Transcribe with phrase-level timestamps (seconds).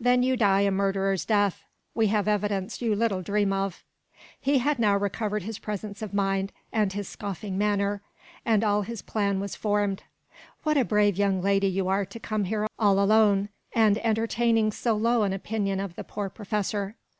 [0.00, 1.62] "Then you die a murderer's death.
[1.94, 3.84] We have evidence you little dream of."
[4.40, 8.02] He had now recovered his presence of mind, and his scoffing manner;
[8.44, 10.02] and all his plan was formed.
[10.64, 14.94] "What a brave young lady you are to come here all alone, and entertaining so
[14.96, 16.96] low an opinion of the poor Professor."